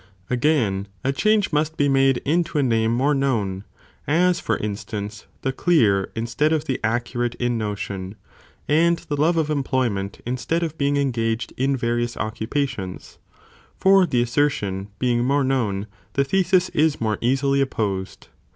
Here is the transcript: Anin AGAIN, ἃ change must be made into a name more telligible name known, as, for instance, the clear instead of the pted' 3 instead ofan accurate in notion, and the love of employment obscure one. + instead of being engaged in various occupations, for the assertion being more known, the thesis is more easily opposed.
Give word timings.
Anin 0.31 0.33
AGAIN, 0.33 0.87
ἃ 1.05 1.15
change 1.15 1.53
must 1.53 1.77
be 1.77 1.87
made 1.87 2.17
into 2.25 2.57
a 2.57 2.63
name 2.63 2.89
more 2.91 3.13
telligible 3.13 3.13
name 3.13 3.19
known, 3.19 3.63
as, 4.07 4.39
for 4.39 4.57
instance, 4.57 5.27
the 5.43 5.53
clear 5.53 6.11
instead 6.15 6.51
of 6.51 6.65
the 6.65 6.79
pted' 6.79 6.81
3 6.81 6.81
instead 6.81 6.81
ofan 6.81 6.95
accurate 6.95 7.35
in 7.35 7.57
notion, 7.59 8.15
and 8.67 8.97
the 8.97 9.15
love 9.15 9.37
of 9.37 9.51
employment 9.51 10.15
obscure 10.17 10.25
one. 10.25 10.33
+ 10.33 10.33
instead 10.33 10.63
of 10.63 10.77
being 10.79 10.97
engaged 10.97 11.53
in 11.55 11.77
various 11.77 12.17
occupations, 12.17 13.19
for 13.77 14.07
the 14.07 14.23
assertion 14.23 14.87
being 14.97 15.23
more 15.23 15.43
known, 15.43 15.85
the 16.13 16.23
thesis 16.23 16.69
is 16.69 16.99
more 16.99 17.19
easily 17.21 17.61
opposed. 17.61 18.29